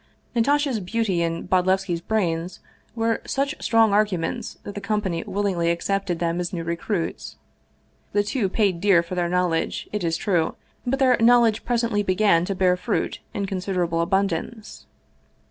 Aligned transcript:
Natasha's 0.33 0.79
beauty 0.79 1.21
and 1.21 1.47
Bodlevski's 1.47 2.01
brains 2.01 2.59
were 2.95 3.21
such 3.27 3.53
strong 3.63 3.93
arguments 3.93 4.57
that 4.63 4.73
the 4.73 4.81
company 4.81 5.21
willingly 5.27 5.69
accepted 5.69 6.17
them 6.17 6.39
as 6.39 6.51
new 6.51 6.63
recruits. 6.63 7.35
The 8.11 8.23
two 8.23 8.49
paid 8.49 8.81
dear 8.81 9.03
for 9.03 9.13
their 9.13 9.29
knowledge, 9.29 9.87
it 9.93 10.03
is 10.03 10.17
true, 10.17 10.55
but 10.87 10.97
their 10.97 11.17
knowl 11.19 11.45
edge 11.45 11.63
presently 11.65 12.01
began 12.01 12.45
to 12.45 12.55
bear 12.55 12.75
fruit 12.77 13.19
in 13.35 13.45
considerable 13.45 14.03
abun 14.07 14.25
dance. 14.25 14.87